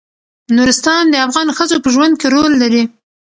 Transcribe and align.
نورستان 0.55 1.03
د 1.09 1.15
افغان 1.25 1.47
ښځو 1.57 1.77
په 1.83 1.89
ژوند 1.93 2.13
کې 2.19 2.27
رول 2.35 2.51
لري. 2.61 2.83